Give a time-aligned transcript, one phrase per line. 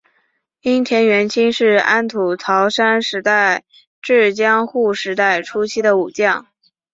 [0.61, 3.63] 樱田元亲是安土桃山时代
[4.01, 6.47] 至江户时代初期的武将。